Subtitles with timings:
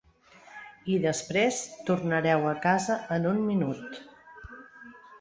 [0.93, 1.59] I després
[1.91, 4.05] tornareu a casa en un minut.